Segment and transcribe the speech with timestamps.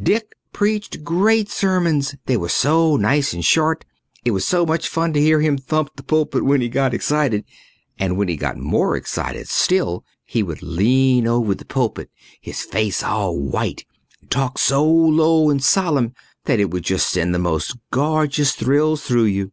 [0.00, 2.14] Dick preached great sermons.
[2.26, 3.84] They were so nice and short.
[4.24, 7.44] It was such fun to hear him thump the pulpit when he got excited;
[7.98, 12.10] and when he got more excited still he would lean over the pulpit,
[12.40, 13.84] his face all white,
[14.20, 16.14] and talk so low and solemn
[16.44, 19.50] that it would just send the most gorgeous thrills through you.